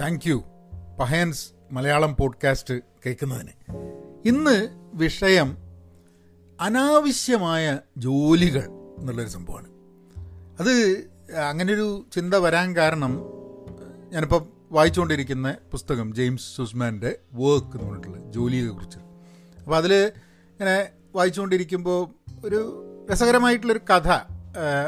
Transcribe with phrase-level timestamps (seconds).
[0.00, 0.44] Thank you.
[1.00, 3.48] Pahayans Malayalam podcast കേൾക്കുന്നതിന്.
[4.24, 5.56] ഇന്ന് വിഷയം
[6.60, 8.64] അനാവശ്യമായ ജോലികൾ
[8.98, 9.68] എന്നുള്ളൊരു സംഭവമാണ്.
[10.60, 11.04] അത്
[11.48, 13.24] അങ്ങനൊരു ചിന്ത വരാൻ കാരണം
[14.12, 18.98] ഞാനിപ്പോൾ വായിച്ചുകൊണ്ടിരിക്കുന്ന പുസ്തകം ജെയിംസ് സുസ്മാന്റെ വർക്ക് എന്ന് പറഞ്ഞിട്ടുള്ള ജോലിയെക്കുറിച്ച്.
[18.98, 22.08] അപ്പോൾ അതിൽ ഇങ്ങനെ വായിച്ചുകൊണ്ടിരിക്കുമ്പോൾ
[22.44, 24.29] ഒരു രസകരമായിട്ടുള്ളൊരു കഥ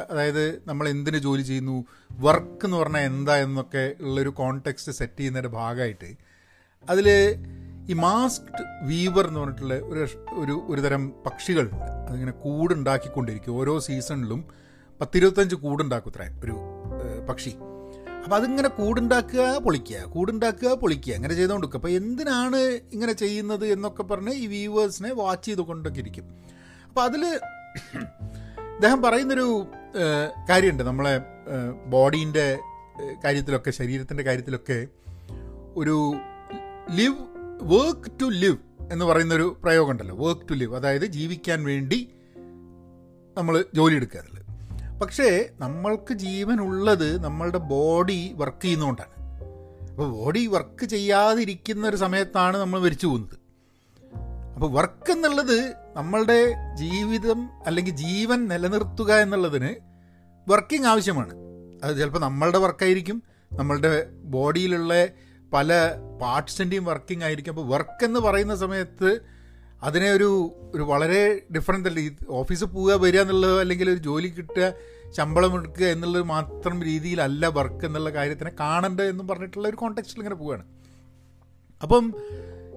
[0.09, 1.85] അതായത് നമ്മൾ എന്തിന് ജോലി ചെയ്യുന്നു?
[2.18, 6.14] വർക്ക് എന്ന് പറഞ്ഞാൽ എന്താ എന്നൊക്കെ ഉള്ളൊരു കോണ്ടെക്സ്റ്റ് സെറ്റ് ചെയ്യുന്നതിന്റെ ഭാഗമായിട്ട്
[6.91, 7.09] അതിൽ
[7.91, 13.53] ഈ മാസ്ക്ഡ് വീവർ എന്ന് പറഞ്ഞിട്ടുള്ള ഒരു ഒരു ഒരു തരം പക്ഷികളുണ്ട് അതിങ്ങനെ കൂടുണ്ടാക്കിക്കൊണ്ടിരിക്കും.
[13.53, 14.45] ഓരോ സീസണിലും
[15.00, 16.57] പത്തിരുപത്തഞ്ച് കൂടുണ്ടാക്കും ഇത്രയും ഒരു
[17.29, 17.53] പക്ഷി.
[18.25, 22.57] അപ്പോൾ അതിങ്ങനെ കൂടുണ്ടാക്കുക പൊളിക്കുക കൂടുണ്ടാക്കുക പൊളിക്കുക അങ്ങനെ ചെയ്തുകൊണ്ടിരിക്കുക അപ്പോൾ എന്തിനാണ്
[22.93, 26.27] ഇങ്ങനെ ചെയ്യുന്നത് എന്നൊക്കെ പറഞ്ഞ് ഈ വ്യൂവേഴ്സിനെ വാച്ച് ചെയ്തുകൊണ്ടൊക്കെ ഇരിക്കും.
[26.89, 27.25] അപ്പോൾ അതിൽ
[28.82, 29.67] അദ്ദേഹം പറയുന്നൊരു
[30.50, 30.82] കാര്യമുണ്ട്.
[30.82, 31.21] നമ്മളെ
[31.86, 32.59] ബോഡീന്റെ
[33.25, 34.86] കാര്യത്തിലൊക്കെ ശരീരത്തിന്റെ കാര്യത്തിലൊക്കെ
[35.77, 36.14] ഒരു
[36.91, 37.14] ലിവ്
[37.62, 38.56] വർക്ക് ടു ലിവ്
[38.92, 40.77] എന്ന് പറയുന്നൊരു പ്രയോഗം ഉണ്ടല്ലോ വർക്ക് ടു ലിവ്.
[40.77, 42.10] അതായത് ജീവിക്കാൻ വേണ്ടി
[43.36, 44.20] നമ്മൾ ജോലി എടുക്കുക
[45.03, 49.14] പക്ഷേ നമ്മൾക്ക് ജീവനുള്ളത് നമ്മളുടെ ബോഡി വർക്ക് ചെയ്യുന്നതുകൊണ്ടാണ്.
[49.91, 53.38] അപ്പോൾ ബോഡി വർക്ക് ചെയ്യാതിരിക്കുന്ന ഒരു സമയത്താണ് നമ്മൾ മരിച്ചു പോകുന്നത്.
[54.55, 59.74] അപ്പോൾ വർക്ക് എന്നുള്ളത് നമ്മളുടെ ജീവിതം അല്ലെങ്കിൽ ജീവൻ നിലനിർത്തുക എന്നുള്ളതിന്
[60.48, 61.34] വർക്കിംഗ് ആവശ്യമാണ്.
[61.84, 65.06] അത് ചിലപ്പോൾ നമ്മളുടെ വർക്കായിരിക്കും നമ്മളുടെ ബോഡിയിലുള്ള
[65.52, 67.52] പല പാർട്സിന്റെയും വർക്കിംഗ് ആയിരിക്കും.
[67.52, 69.20] അപ്പോൾ വർക്ക് എന്ന് പറയുന്ന സമയത്ത്
[69.82, 72.10] അതിനെ ഒരു ഒരു വളരെ ഡിഫറെന്റ് അല്ല.
[72.28, 74.72] ഓഫീസിൽ പോവുക വരിക എന്നുള്ളത് അല്ലെങ്കിൽ ഒരു ജോലി കിട്ടുക
[75.10, 80.64] ശമ്പളം എടുക്കുക എന്നുള്ളത് മാത്രം രീതിയിലല്ല വർക്ക് എന്നുള്ള കാര്യത്തിനെ കാണേണ്ടത് എന്നും പറഞ്ഞിട്ടുള്ള ഒരു കോണ്ടെക്സ്റ്റിൽ ഇങ്ങനെ പോവുകയാണ്.
[81.82, 82.14] അപ്പം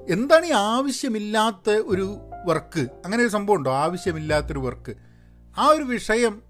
[0.10, 3.74] എന്താണ് ഈ ആവശ്യമില്ലാത്ത ഒരു വർക്ക് അങ്ങനെ ഒരു സംഭവം ഉണ്ടോ?
[3.74, 4.96] ആവശ്യമില്ലാത്തൊരു വർക്ക്
[5.58, 6.42] ആ ഒരു വിഷയം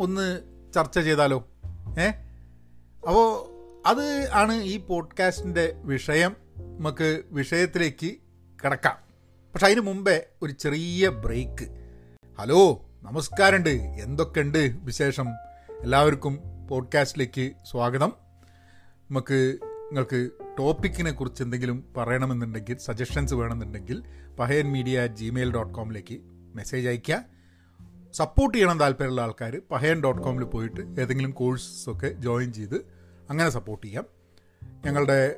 [0.00, 0.40] ഒന്ന്
[0.74, 1.48] ചർച്ച ചെയ്താലോ?
[2.00, 2.08] ഏ?
[3.08, 3.52] അപ്പോൾ
[3.88, 6.36] അത് ആണ് ഈ പോഡ്കാസ്റ്റിന്റെ വിഷയം.
[6.58, 8.16] നമുക്ക് വിഷയത്തിലേക്ക്
[8.64, 8.96] കിടക്കാം.
[9.54, 11.88] പക്ഷെ അതിന് മുമ്പേ ഒരു ചെറിയ ബ്രേക്ക്
[12.38, 13.70] ഹലോ നമസ്കാരമുണ്ട്.
[13.70, 15.28] എന്തൊക്കെയുണ്ട് വിശേഷം?
[15.82, 16.38] എല്ലാവർക്കും
[16.70, 18.12] പോഡ്കാസ്റ്റിലേക്ക് സ്വാഗതം.
[19.10, 19.58] നമുക്ക്
[19.92, 24.02] നിങ്ങൾക്ക് ടോപ്പിക്കിനെ കുറിച്ച് എന്തെങ്കിലും പറയണമെന്നുണ്ടെങ്കിൽ സജഷൻസ് വേണമെന്നുണ്ടെങ്കിൽ
[24.38, 26.20] Pahayan media at Gmail dot കോമിലേക്ക്
[26.54, 27.24] message അയയ്ക്കുക.
[28.12, 32.74] സപ്പോർട്ട് ചെയ്യണം താല്പര്യമുള്ള ആൾക്കാർ പഹയൻ ഡോട്ട് കോമിൽ പോയിട്ട് ഏതെങ്കിലും കോഴ്സൊക്കെ ജോയിൻ ചെയ്ത്
[33.30, 34.04] അങ്ങനെ സപ്പോർട്ട് ചെയ്യാം.
[34.86, 35.36] ഞങ്ങളുടെ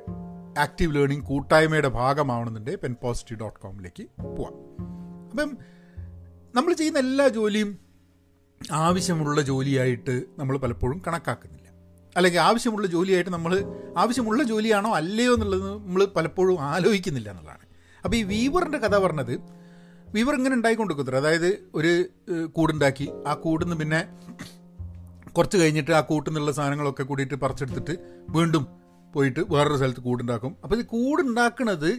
[0.57, 4.53] ആക്റ്റീവ് ലേണിംഗ് കൂട്ടായ്മയുടെ ഭാഗമാവണമെന്നുണ്ടെങ്കിൽ പെൻ പോസിറ്റീവ് ഡോട്ട് കോമിലേക്ക് പോവാം.
[5.29, 5.57] അപ്പം
[6.55, 7.77] നമ്മൾ ചെയ്യുന്ന എല്ലാ ജോലിയും
[8.71, 11.64] ആവശ്യമുള്ള ജോലിയായിട്ട് നമ്മൾ പലപ്പോഴും കണക്കാക്കുന്നില്ല.
[12.15, 13.53] അല്ലെങ്കിൽ ആവശ്യമുള്ള ജോലിയായിട്ട് നമ്മൾ
[14.01, 17.63] ആവശ്യമുള്ള ജോലിയാണോ അല്ലയോ എന്നുള്ളത് നമ്മൾ പലപ്പോഴും ആലോചിക്കുന്നില്ല എന്നുള്ളതാണ്.
[18.03, 19.33] അപ്പോൾ ഈ വീവറിന്റെ കഥ പറഞ്ഞത്
[20.15, 21.91] വീവർ ഇങ്ങനെ ഉണ്ടായിക്കൊണ്ടിരിക്കുന്നത് അതായത് ഒരു
[22.57, 23.07] കൂടുണ്ടാക്കി.
[23.29, 24.01] ആ കൂടുന്ന് പിന്നെ
[25.37, 27.93] കുറച്ച് കഴിഞ്ഞിട്ട് ആ കൂട്ടിൽ നിന്നുള്ള സാധനങ്ങളൊക്കെ കൂടിയിട്ട് പറിച്ചെടുത്തിട്ട്
[28.35, 28.63] വീണ്ടും
[29.13, 30.51] പോയിട്ട് വേറൊരു സ്ഥലത്ത് കൂടുണ്ടാക്കും.
[30.63, 31.91] അപ്പോൾ ഈ കൂടുണ്ടാക്കുന്നത്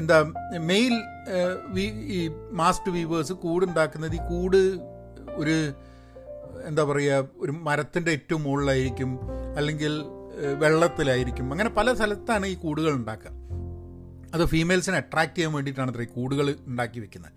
[0.00, 0.18] എന്താ
[0.70, 0.94] മെയിൽ
[2.16, 2.20] ഈ
[2.60, 4.60] മാസ്റ്റ് വീവേഴ്സ് കൂടുണ്ടാക്കുന്നത് ഈ കൂട്
[5.40, 5.56] ഒരു
[6.66, 9.10] എന്താ പറയുക ഒരു മരത്തിന്റെ ഏറ്റവും മുകളിലായിരിക്കും
[9.56, 9.92] അല്ലെങ്കിൽ
[10.58, 11.50] വെള്ളത്തിലായിരിക്കും.
[11.52, 13.30] അങ്ങനെ പല സ്ഥലത്താണ് ഈ കൂടുകൾ ഉണ്ടാക്കുക.
[14.34, 17.32] അത് ഫീമെയിൽസിനെ അട്രാക്ട് ചെയ്യാൻ വേണ്ടിയിട്ടാണ് അത്ര ഈ കൂടുകൾ ഉണ്ടാക്കി വെക്കുന്നത്.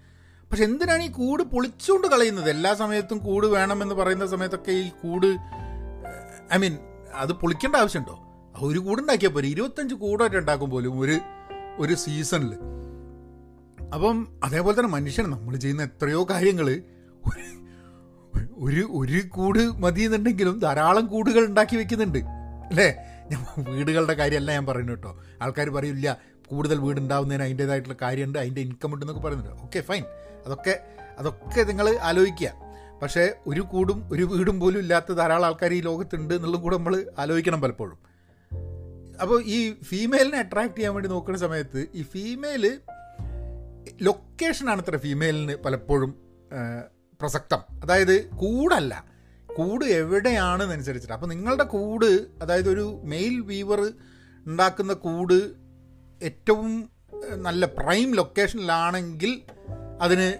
[0.51, 2.49] പക്ഷെ എന്തിനാണ് ഈ കൂട് പൊളിച്ചുകൊണ്ട് കളയുന്നത്?
[2.49, 5.27] എല്ലാ സമയത്തും കൂട് വേണമെന്ന് പറയുന്ന സമയത്തൊക്കെ ഈ കൂട്
[6.53, 6.77] ഐ മീൻ
[7.13, 8.15] അത് പൊളിക്കേണ്ട ആവശ്യമുണ്ടോ?
[8.59, 11.17] ഒരു കൂടുണ്ടാക്കിയാൽ പോലും ഇരുപത്തഞ്ച് കൂടായിട്ട് ഉണ്ടാക്കും പോലും ഒരു
[11.77, 12.53] ഒരു സീസണിൽ
[13.93, 16.81] അപ്പം അതേപോലെ തന്നെ മനുഷ്യൻ നമ്മൾ ചെയ്യുന്ന എത്രയോ കാര്യങ്ങൾ
[18.57, 22.17] ഒരു ഒരു കൂട് മതി എന്നുണ്ടെങ്കിലും ധാരാളം കൂടുകൾ ഉണ്ടാക്കി വെക്കുന്നുണ്ട്.
[22.69, 22.95] അല്ലേ?
[23.31, 25.23] ഞാൻ വീടുകളുടെ കാര്യമല്ല ഞാൻ പറയുന്നു കേട്ടോ.
[25.41, 29.61] ആൾക്കാർ പറയില്ല കൂടുതൽ വീടുണ്ടാവുന്നതിന് അതിന്റേതായിട്ടുള്ള കാര്യമുണ്ട് അതിന്റെ ഇൻകം ഉണ്ടെന്നൊക്കെ പറയുന്നുണ്ട്.
[29.61, 30.03] ഓക്കെ ഫൈൻ
[30.45, 30.83] അതൊക്കെ
[31.17, 32.53] അതൊക്കെ നിങ്ങൾ ആലോചിക്കുക.
[33.01, 37.61] പക്ഷേ ഒരു കൂടും ഒരു വീടും പോലും ഇല്ലാത്ത ധാരാളം ആൾക്കാർ ഈ ലോകത്തുണ്ട് എന്നുള്ളതും കൂടെ നമ്മൾ ആലോചിക്കണം
[37.61, 37.97] പലപ്പോഴും.
[39.21, 42.79] അപ്പോൾ ഈ ഫീമെയിലിനെ അട്രാക്ട് ചെയ്യാൻ വേണ്ടി നോക്കുന്ന സമയത്ത് ഈ ഫീമെയിൽ
[44.01, 46.27] ലൊക്കേഷനാണ് ഇത്ര ഫീമെയിലിന് പലപ്പോഴും
[47.21, 47.59] പ്രസക്തം.
[47.83, 49.05] അതായത് കൂടല്ല.
[49.55, 51.13] കൂട് എവിടെയാണെന്നനുസരിച്ചിട്ട്.
[51.13, 53.93] അപ്പോൾ നിങ്ങളുടെ കൂട് അതായത് ഒരു മെയിൽ വീവർ
[54.47, 55.51] ഉണ്ടാക്കുന്ന കൂട്
[56.21, 56.89] ഏറ്റവും
[57.35, 59.41] നല്ല പ്രൈം ലൊക്കേഷനിലാണെങ്കിൽ
[60.01, 60.37] അതിന്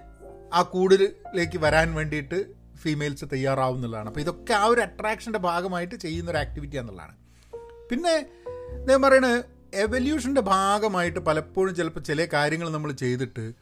[0.54, 2.46] ആ കൂടിലേക്ക് വരാൻ വേണ്ടിയിട്ട്
[2.76, 7.16] ഫീമെയിൽസ് തയ്യാറാവുന്നതാണ് അപ്പോൾ ഇതൊക്കെ ആ ഒരു അട്രാക്ഷന്റെ ഭാഗമായിട്ട് ചെയ്യുന്ന ഒരു ആക്ടിവിറ്റി എന്നുള്ളതാണ്.
[7.90, 8.26] പിന്നെ
[8.90, 13.54] ഞാൻ പറയുന്നത് എവല്യൂഷന്റെ ഭാഗമായിട്ട് പലപ്പോഴും ചിലപ്പോൾ ചില കാര്യങ്ങൾ നമ്മൾ ചെയ്തിട്ട്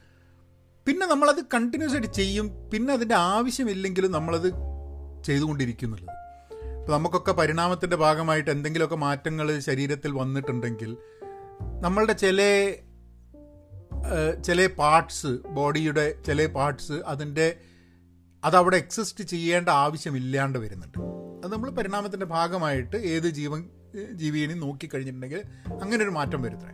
[0.87, 2.69] പിന്നെ നമ്മളത് കണ്ടിന്യൂസ് ആയിട്ട് ചെയ്യും.
[2.73, 4.49] പിന്നെ അതിന്റെ ആവശ്യമില്ലെങ്കിലും നമ്മളത്
[5.23, 6.15] ചെയ്തുകൊണ്ടിരിക്കുന്നുള്ളത്.
[6.79, 10.97] അപ്പോൾ നമുക്കൊക്കെ പരിണാമത്തിന്റെ ഭാഗമായിട്ട് എന്തെങ്കിലുമൊക്കെ മാറ്റങ്ങൾ ശരീരത്തിൽ വന്നിട്ടുണ്ടെങ്കിൽ
[11.81, 12.41] നമ്മളുടെ ചില
[14.43, 17.57] ചില പാർട്സ് ബോഡിയുടെ ചില പാർട്സ് അതിന്റെ
[18.43, 20.97] അതവിടെ എക്സിസ്റ്റ് ചെയ്യേണ്ട ആവശ്യമില്ലാണ്ട് വരുന്നുണ്ട്.
[21.45, 23.69] അത് നമ്മൾ പരിണാമത്തിന്റെ ഭാഗമായിട്ട് ഏത് ജീവൻ
[24.11, 25.43] ജീവിയെയും നോക്കിക്കഴിഞ്ഞിട്ടുണ്ടെങ്കിൽ
[25.81, 26.71] അങ്ങനെ ഒരു മാറ്റം വരുത്തേ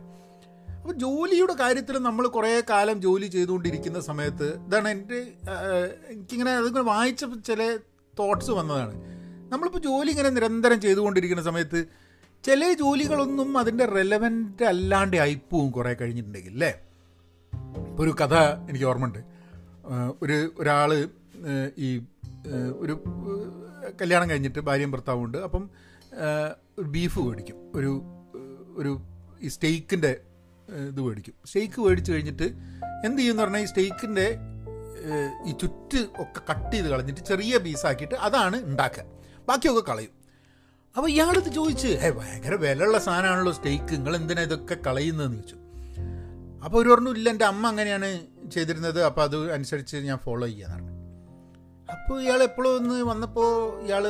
[0.82, 5.18] അപ്പോൾ ജോലിയുടെ കാര്യത്തിൽ നമ്മൾ കുറേ കാലം ജോലി ചെയ്തുകൊണ്ടിരിക്കുന്ന സമയത്ത് ഇതാണ് എന്റെ
[6.08, 7.78] എനിക്കിങ്ങനെ അതിങ്ങനെ വായിച്ച ചില
[8.18, 8.94] തോട്ട്സ് വന്നതാണ്.
[9.52, 11.84] നമ്മളിപ്പോൾ ജോലി ഇങ്ങനെ നിരന്തരം ചെയ്തുകൊണ്ടിരിക്കുന്ന സമയത്ത്
[12.44, 16.80] ചില ജോലികളൊന്നും അതിന്റെ റെലവന്റ് അല്ലാണ്ട് ആയിപ്പോവും കുറേ കഴിഞ്ഞിട്ടുണ്ടെങ്കിൽ അല്ലേ?
[17.90, 18.34] ഇപ്പോൾ ഒരു കഥ
[18.70, 19.18] എനിക്ക് ഓർമ്മയുണ്ട്.
[20.22, 21.08] ഒരു ഒരാൾ
[21.78, 22.02] ഈ
[22.76, 23.02] ഒരു
[24.00, 25.38] കല്യാണം കഴിഞ്ഞിട്ട് ഭാര്യയും ഭർത്താവും ഉണ്ട്.
[25.38, 25.70] അപ്പം
[26.78, 27.56] ഒരു ബീഫ് മേടിക്കും.
[27.74, 28.02] ഒരു
[28.76, 29.02] ഒരു
[29.40, 30.16] ഈ സ്റ്റേക്കിന്റെ
[30.90, 31.34] ഇത് മേടിക്കും.
[31.48, 32.46] സ്റ്റേക്ക് മേടിച്ച് കഴിഞ്ഞിട്ട്
[33.06, 34.26] എന്ത് ചെയ്യുമെന്ന് പറഞ്ഞാൽ ഈ സ്റ്റേക്കിന്റെ
[35.48, 39.04] ഈ ചുറ്റ് ഒക്കെ കട്ട് ചെയ്ത് കളഞ്ഞിട്ട് ചെറിയ പീസാക്കിയിട്ട് അതാണ് ഉണ്ടാക്കുക
[39.48, 40.12] ബാക്കിയൊക്കെ കളയും.
[40.96, 45.58] അപ്പോൾ ഇയാളിത് ചോദിച്ച് ഏ ഭയങ്കര വിലയുള്ള സാധനമാണല്ലോ സ്റ്റേക്ക് നിങ്ങൾ എന്തിനാ ഇതൊക്കെ കളയുന്നതെന്ന് ചോദിച്ചു.
[46.64, 48.08] അപ്പോൾ ഒരു പറഞ്ഞു ഇല്ല എന്റെ അമ്മ അങ്ങനെയാണ്
[48.54, 49.00] ചെയ്തിരുന്നത്.
[49.08, 50.88] അപ്പോൾ അത് അനുസരിച്ച് ഞാൻ ഫോളോ ചെയ്യാന്നാണ്
[51.88, 53.48] അപ്പോൾ ഇയാൾ എപ്പോഴും ഒന്ന് വന്നപ്പോൾ
[53.86, 54.04] ഇയാൾ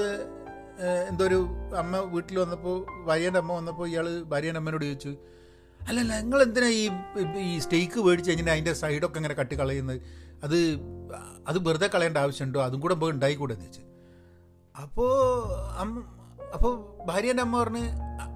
[1.08, 1.38] എന്തോ ഒരു
[1.82, 2.76] അമ്മ വീട്ടിൽ വന്നപ്പോൾ
[3.08, 5.12] ഭാര്യേന്റെ അമ്മ വന്നപ്പോൾ ഇയാൾ ഭാര്യേന്റെ അമ്മേനോട് ചോദിച്ചു
[5.88, 6.84] അല്ലല്ല നിങ്ങൾ എന്തിനാ ഈ
[7.46, 9.98] ഈ സ്റ്റേക്ക് മേടിച്ച് കഴിഞ്ഞാൽ അതിന്റെ സൈഡൊക്കെ ഇങ്ങനെ കട്ടി കളയുന്നത്
[10.44, 10.58] അത്
[11.46, 12.60] അത് വെറുതെ കളയേണ്ട ആവശ്യമുണ്ടോ?
[12.60, 13.82] അതും കൂടെ പോയി ഉണ്ടായിക്കൂടെ എന്ന് വെച്ച്.
[14.74, 15.10] അപ്പോൾ
[15.76, 16.04] അമ്മ
[16.54, 16.72] അപ്പോൾ
[17.06, 17.84] ഭാര്യേന്റെ അമ്മ പറഞ്ഞ്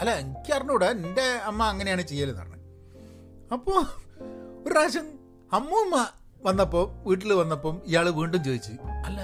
[0.00, 2.60] അല്ല എനിക്ക് അറിഞ്ഞൂടാ എന്റെ അമ്മ അങ്ങനെയാണ് ചെയ്യലെന്ന് പറഞ്ഞു.
[3.52, 3.78] അപ്പോൾ
[4.64, 5.06] ഒരു പ്രാവശ്യം
[5.52, 5.96] അമ്മൂമ്മ
[6.42, 8.72] വന്നപ്പോൾ വീട്ടിൽ വന്നപ്പം ഇയാൾ വീണ്ടും ചോദിച്ചു
[9.06, 9.20] അല്ല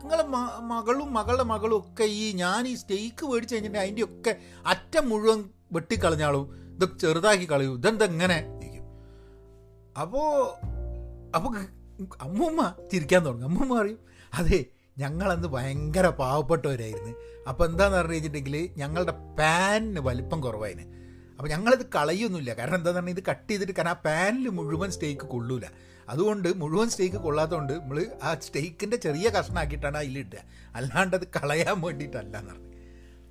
[0.00, 0.24] നിങ്ങളെ
[0.66, 4.32] മകളും മകളുടെ മകളും ഒക്കെ ഈ ഞാൻ ഈ സ്റ്റേക്ക് മേടിച്ച് കഴിഞ്ഞിട്ട് അതിന്റെ ഒക്കെ
[4.66, 5.40] അറ്റം മുഴുവൻ
[5.72, 7.72] വെട്ടിക്കളഞ്ഞാളും ഇതൊക്കെ ചെറുതാക്കി കളയൂ.
[7.76, 8.38] ഇതെന്താ എങ്ങനെ
[10.02, 10.28] അപ്പോൾ
[11.36, 11.50] അപ്പോൾ
[12.20, 13.44] അമ്മൂമ്മ ചിരിക്കാൻ തുടങ്ങി.
[13.44, 13.98] അമ്മൂമ്മ പറയും
[14.38, 14.58] അതെ
[14.98, 17.12] ഞങ്ങളന്ന് ഭയങ്കര പാവപ്പെട്ടവരായിരുന്നു.
[17.48, 20.84] അപ്പോൾ എന്താണെന്ന് പറഞ്ഞു വെച്ചിട്ടുണ്ടെങ്കിൽ ഞങ്ങളുടെ പാനിന് വലിപ്പം കുറവായിന്.
[21.36, 22.52] അപ്പോൾ ഞങ്ങളിത് കളയൊന്നുമില്ല.
[22.54, 25.66] കാരണം എന്താണെന്ന് പറഞ്ഞാൽ ഇത് കട്ട് ചെയ്തിട്ട് കാരണം ആ പാനിൽ മുഴുവൻ സ്റ്റേക്ക് കൊള്ളൂല.
[26.08, 30.42] അതുകൊണ്ട് മുഴുവൻ സ്റ്റേക്ക് കൊള്ളാത്തതുകൊണ്ട് നമ്മൾ ആ സ്റ്റേക്കിന്റെ ചെറിയ കഷ്ണമാക്കിയിട്ടാണ് അതിലിട്ടുക
[30.76, 32.68] അല്ലാണ്ട് അത് കളയാൻ വേണ്ടിയിട്ടല്ല എന്ന് പറഞ്ഞു.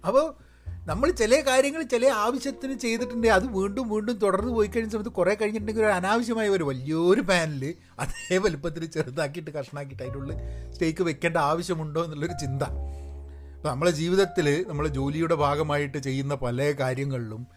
[0.07, 0.50] അപ്പോൾ
[0.87, 5.85] നമ്മൾ ചില കാര്യങ്ങൾ ചില ആവശ്യത്തിന് ചെയ്തിട്ടുണ്ടെങ്കിൽ അത് വീണ്ടും വീണ്ടും തുടർന്ന് പോയി കഴിഞ്ഞ സമയത്ത് കുറേ കഴിഞ്ഞിട്ടുണ്ടെങ്കിൽ
[5.85, 10.37] ഒരു അനാവശ്യമായ ഒരു വലിയൊരു പാനിൽ അതേ വലുപ്പത്തിൽ ചെറുതാക്കിയിട്ട് കഷ്ണാക്കിയിട്ട് അതിനുള്ളിൽ
[10.71, 12.63] സ്റ്റേക്ക് വെക്കേണ്ട ആവശ്യമുണ്ടോ എന്നുള്ളൊരു ചിന്ത.
[12.63, 17.47] അപ്പോൾ നമ്മളെ ജീവിതത്തിൽ നമ്മളെ ജോലിയുടെ ഭാഗമായിട്ട് ചെയ്യുന്ന പല കാര്യങ്ങളിലും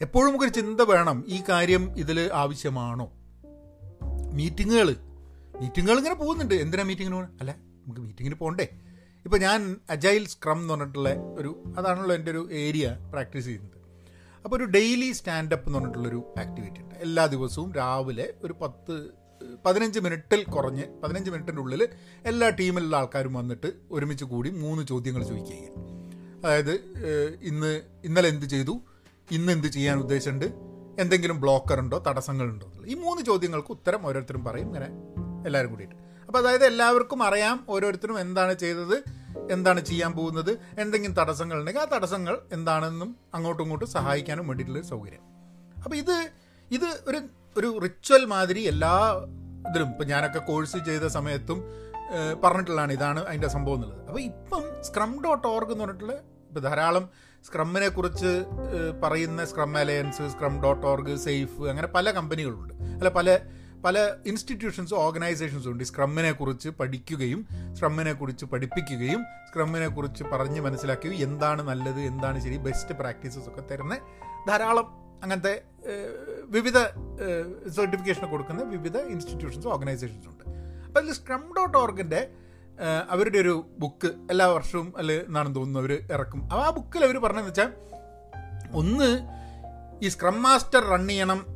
[0.00, 3.12] എപ്പോഴും നമുക്കൊരു ചിന്ത വേണം ഈ കാര്യം ഇതിൽ ആവശ്യമാണോ?
[4.32, 4.96] മീറ്റിങ്ങുകൾ
[5.60, 6.54] മീറ്റിങ്ങുകൾ ഇങ്ങനെ പോകുന്നുണ്ട്.
[6.54, 8.68] എന്തിനാ മീറ്റിങ്ങിന് അല്ല നമുക്ക് മീറ്റിങ്ങിന് പോകണ്ടേ
[9.26, 13.78] ഇപ്പോൾ ഞാൻ അജൈൽ സ്ക്രം എന്ന് പറഞ്ഞിട്ടുള്ള ഒരു അതാണല്ലോ എന്റെ ഒരു ഏരിയ പ്രാക്ടീസ് ചെയ്യുന്നത്.
[14.44, 16.94] അപ്പോൾ ഒരു ഡെയിലി സ്റ്റാൻഡപ്പ് എന്ന് പറഞ്ഞിട്ടുള്ളൊരു ആക്ടിവിറ്റി ഉണ്ട്.
[16.94, 18.94] എല്ലാ ദിവസവും രാവിലെ ഒരു പത്ത്
[19.66, 21.88] പതിനഞ്ച് മിനിറ്റിൽ കുറഞ്ഞ് പതിനഞ്ച് മിനിറ്റിന്റെ ഉള്ളിൽ
[22.24, 25.56] എല്ലാ ടീമിലുള്ള ആൾക്കാരും വന്നിട്ട് ഒരുമിച്ച് കൂടി മൂന്ന് ചോദ്യങ്ങൾ ചോദിക്കുക
[26.44, 26.72] അതായത്
[27.42, 28.80] ഇന്ന് ഇന്നലെ എന്ത് ചെയ്തു?
[29.30, 30.44] ഇന്ന് എന്ത് ചെയ്യാൻ ഉദ്ദേശമുണ്ട്
[30.98, 32.04] എന്തെങ്കിലും ബ്ലോക്കർ ഉണ്ടോ?
[32.06, 34.66] തടസ്സങ്ങളുണ്ടോ ഈ മൂന്ന് ചോദ്യങ്ങൾക്ക് ഉത്തരം ഓരോരുത്തരും പറയും.
[34.66, 34.86] ഇങ്ങനെ
[35.46, 35.94] എല്ലാവരും കൂടിയിട്ട്.
[36.26, 39.15] അപ്പോൾ അതായത് എല്ലാവർക്കും അറിയാം ഓരോരുത്തരും എന്താണ് ചെയ്തത്.
[39.54, 40.52] എന്താണ് ചെയ്യാൻ പോകുന്നത്?
[40.82, 45.24] എന്തെങ്കിലും തടസ്സങ്ങൾ ഉണ്ടെങ്കിൽ ആ തടസ്സങ്ങൾ എന്താണെന്നും അങ്ങോട്ടും ഇങ്ങോട്ടും സഹായിക്കാനും വേണ്ടിയിട്ടുള്ള സൗകര്യം.
[45.84, 46.16] അപ്പോൾ ഇത്
[46.70, 47.20] ഇത് ഒരു
[47.56, 48.94] ഒരു റിച്വൽ മാതിരി എല്ലാ
[49.68, 51.60] ഇതിലും ഇപ്പം ഞാനൊക്കെ കോഴ്സ് ചെയ്ത സമയത്തും
[52.42, 54.02] പറഞ്ഞിട്ടുള്ളതാണ് ഇതാണ് അതിന്റെ സംഭവം എന്നുള്ളത്.
[54.08, 56.16] അപ്പോൾ ഇപ്പം സ്ക്രം ഡോട്ട് ഓർഗ് എന്ന് പറഞ്ഞിട്ടുള്ള
[56.48, 57.04] ഇപ്പോൾ ധാരാളം
[57.46, 58.30] സ്ക്രമ്മിനെ കുറിച്ച്
[59.02, 63.38] പറയുന്ന scrum alliance scrum dot org safe അങ്ങനെ പല കമ്പനികളുണ്ട് അല്ല പല
[63.84, 65.84] പല ഇൻസ്റ്റിറ്റ്യൂഷൻസും ഓർഗനൈസേഷൻസും ഉണ്ട്.
[65.84, 67.40] സ്ക്രമ്മിനെ കുറിച്ച് പഠിക്കുകയും
[67.74, 73.98] സ്ക്രമ്മിനെ കുറിച്ച് പഠിപ്പിക്കുകയും സ്ക്രമ്മിനെ കുറിച്ച് പറഞ്ഞ് മനസ്സിലാക്കുകയും എന്താണ് നല്ലത് എന്താണ് ശരി ബെസ്റ്റ് പ്രാക്ടീസസ് ഒക്കെ തരുന്ന
[74.48, 74.88] ധാരാളം
[75.22, 75.62] അങ്ങനത്തെ
[76.44, 76.78] വിവിധ
[77.68, 80.44] സർട്ടിഫിക്കേഷൻ കൊടുക്കുന്ന വിവിധ ഇൻസ്റ്റിറ്റ്യൂഷൻസും ഓർഗനൈസേഷൻസും ഉണ്ട്.
[80.86, 82.28] അപ്പോൾ അതിൽ സ്ക്രം ഡോട്ട് ഓർഗിന്റെ
[83.10, 86.42] അവരുടെ ഒരു ബുക്ക് എല്ലാ വർഷവും അല്ല എന്നാണ് തോന്നുന്നു അവർ ഇറക്കും.
[86.42, 87.72] അപ്പോൾ ആ ബുക്കിൽ അവർ പറഞ്ഞതെന്ന് വെച്ചാൽ
[88.76, 89.08] ഒന്ന്
[90.04, 91.55] ഈ സ്ക്രം മാസ്റ്റർ റൺ ചെയ്യണം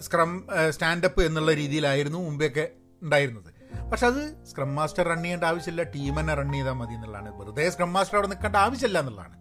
[0.00, 2.72] സ്ക്രം സ്റ്റാൻഡപ്പ് എന്നുള്ള രീതിയിലായിരുന്നു മുമ്പെയൊക്കെ
[3.02, 3.50] ഉണ്ടായിരുന്നത്.
[3.90, 7.40] പക്ഷെ അത് സ്ക്രം മാസ്റ്റർ റൺ ചെയ്യേണ്ട ആവശ്യമില്ല ടീം തന്നെ റൺ ചെയ്താൽ മതി എന്നുള്ളതാണ്.
[7.40, 9.36] വെറുതെ സ്ക്രം മാസ്റ്റർ അവിടെ നിൽക്കേണ്ട ആവശ്യമില്ല എന്നുള്ളതാണ്.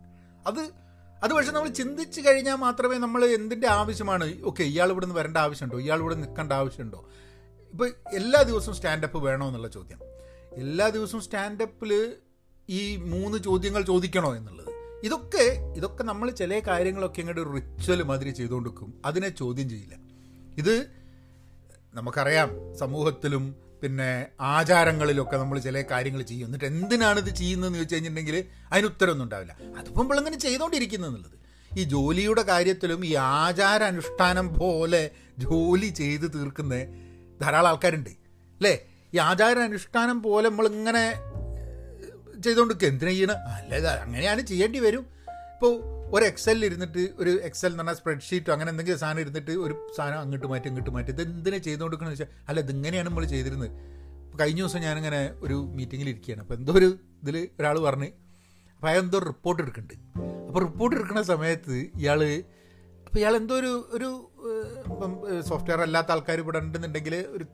[0.48, 0.88] അത്
[1.24, 4.44] അത് പക്ഷെ നമ്മൾ ചിന്തിച്ച് കഴിഞ്ഞാൽ മാത്രമേ നമ്മൾ എന്തിന്റെ ആവശ്യമാണ്?
[4.44, 5.80] ഓക്കെ ഇയാൾ ഇവിടെ നിന്ന് വരേണ്ട ആവശ്യമുണ്ടോ?
[5.80, 7.10] ഇയാൾ ഇവിടെ നിൽക്കേണ്ട ആവശ്യമുണ്ടോ?
[7.72, 10.00] ഇപ്പോൾ എല്ലാ ദിവസവും സ്റ്റാൻഡപ്പ് വേണോ എന്നുള്ള ചോദ്യം.
[10.56, 12.16] എല്ലാ ദിവസവും സ്റ്റാൻഡപ്പിൽ
[12.70, 14.72] ഈ മൂന്ന് ചോദ്യങ്ങൾ ചോദിക്കണോ എന്നുള്ളത്.
[15.04, 19.02] ഇതൊക്കെ ഇതൊക്കെ നമ്മൾ ചില കാര്യങ്ങളൊക്കെ ഇങ്ങോട്ട് റിച്വൽ മാതിരി ചെയ്തുകൊണ്ടിരിക്കും.
[19.06, 20.07] അതിനെ ചോദ്യം ചെയ്യില്ല.
[20.58, 20.88] ഇത്
[21.94, 26.46] നമുക്കറിയാം സമൂഹത്തിലും പിന്നെ ആചാരങ്ങളിലൊക്കെ നമ്മൾ ചില കാര്യങ്ങൾ ചെയ്യും.
[26.46, 29.58] എന്നിട്ട് എന്തിനാണ് ഇത് ചെയ്യുന്നതെന്ന് ചോദിച്ചു കഴിഞ്ഞിട്ടുണ്ടെങ്കിൽ അതിന് ഉത്തരമൊന്നും ഉണ്ടാവില്ല.
[29.78, 31.38] അതിപ്പം നമ്മളിങ്ങനെ ചെയ്തുകൊണ്ടിരിക്കുന്നു എന്നുള്ളത്?
[31.80, 36.76] ഈ ജോലിയുടെ കാര്യത്തിലും ഈ ആചാര അനുഷ്ഠാനം പോലെ ജോലി ചെയ്ത് തീർക്കുന്ന
[37.42, 38.10] ധാരാളം ആൾക്കാരുണ്ട്.
[38.10, 38.82] അല്ലേ?
[39.14, 41.12] ഈ ആചാര അനുഷ്ഠാനം പോലെ നമ്മളിങ്ങനെ
[42.42, 43.38] ചെയ്തുകൊണ്ടിരിക്കുക എന്തിനാ ചെയ്യണം?
[43.38, 45.06] അല്ല അങ്ങനെയാണ് ചെയ്യേണ്ടി വരും.
[45.54, 50.20] ഇപ്പോൾ ഒരു എക്സലിൽ ഇരുന്നിട്ട് ഒരു എക്സൽ എന്ന് പറഞ്ഞാൽ സ്പ്രെഡ്ഷീറ്റോ അങ്ങനെ എന്തെങ്കിലും സാധനം ഇരുന്നിട്ട് ഒരു സാധനം
[50.24, 51.12] അങ്ങോട്ട് മാറ്റി ഇങ്ങോട്ട് മാറ്റി.
[51.16, 53.72] ഇത് എന്തിനാ ചെയ്തുകൊണ്ടിരിക്കണമെന്ന് വെച്ചാൽ അല്ല ഇതിങ്ങനെയാണ് നമ്മൾ ചെയ്തിരുന്നത്.
[54.40, 56.42] കഴിഞ്ഞ ദിവസം ഞാനിങ്ങനെ ഒരു മീറ്റിങ്ങിൽ ഇരിക്കുകയാണ്.
[56.46, 56.90] അപ്പോൾ എന്തോ ഒരു
[57.24, 58.10] ഇതിൽ ഒരാൾ പറഞ്ഞ്
[58.76, 59.96] അപ്പോൾ അയാൾ എന്തോ റിപ്പോർട്ട് എടുക്കുന്നുണ്ട്.
[60.16, 62.22] അപ്പോൾ അപ്പോൾ റിപ്പോർട്ട് എടുക്കുന്ന സമയത്ത് ഇയാൾ
[63.08, 64.10] അപ്പോൾ ഇയാൾ എന്തോ ഒരു ഒരു
[64.92, 65.12] ഇപ്പം
[65.50, 67.46] സോഫ്റ്റ്വെയർ അല്ലാത്ത ആൾക്കാർ ഇവിടെ ഉണ്ടെന്നുണ്ടെങ്കിൽ ഒരു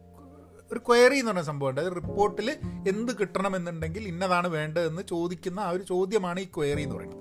[0.72, 1.82] ഒരു ക്വയറി എന്ന് പറഞ്ഞ സംഭവമുണ്ട്.
[1.82, 2.48] അത് റിപ്പോർട്ടിൽ
[2.92, 7.20] എന്ത് കിട്ടണമെന്നുണ്ടെങ്കിൽ ഇന്നതാണ് വേണ്ടതെന്ന് ചോദിക്കുന്ന ആ ഒരു ചോദ്യമാണ് ഈ ക്വയറി എന്ന് പറയുന്നത്.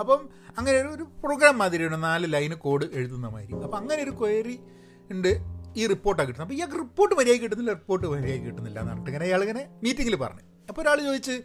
[0.00, 0.20] അപ്പം
[0.58, 3.52] അങ്ങനെ ഒരു പ്രോഗ്രാം മാതിരിയാണ് നാല് ലൈൻ കോഡ് എഴുതുന്ന മാതിരി.
[3.66, 4.56] അപ്പം അങ്ങനെ ഒരു ക്വയറി
[5.10, 5.32] ഉണ്ട്
[5.76, 6.46] ഈ റിപ്പോർട്ടാണ് കിട്ടുന്നത്.
[6.46, 10.44] അപ്പോൾ ഇയാൾക്ക് റിപ്പോർട്ട് മര്യാദ കിട്ടുന്നില്ല റിപ്പോർട്ട് മര്യാദ കിട്ടുന്നില്ല എന്ന് പറഞ്ഞിട്ട് ഇങ്ങനെ ഇയാളിങ്ങനെ മീറ്റിങ്ങിൽ പറഞ്ഞു.
[10.68, 11.36] അപ്പോൾ ഒരാൾ ചോദിച്ച്